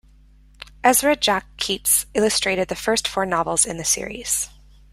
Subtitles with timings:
[0.83, 4.49] Ezra Jack Keats illustrated the first four novels in the series.